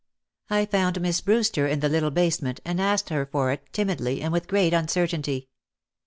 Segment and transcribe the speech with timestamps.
[0.49, 4.33] I found Miss Brewster in the little basement and asked her for it timidly and
[4.33, 5.47] with great uncertainty.